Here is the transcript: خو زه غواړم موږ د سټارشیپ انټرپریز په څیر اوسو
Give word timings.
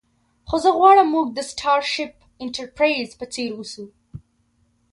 خو 0.47 0.55
زه 0.63 0.69
غواړم 0.77 1.07
موږ 1.15 1.27
د 1.33 1.39
سټارشیپ 1.51 2.13
انټرپریز 2.43 3.09
په 3.19 3.25
څیر 3.33 3.51
اوسو 3.57 3.85